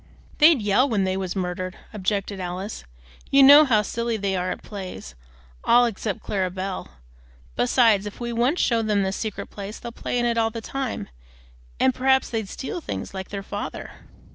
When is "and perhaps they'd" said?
11.79-12.49